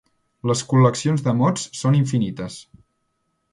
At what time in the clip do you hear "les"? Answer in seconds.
0.51-0.63